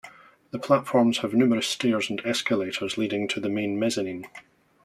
[0.49, 4.25] The platforms have numerous stairs and escalators leading to the main mezzanine.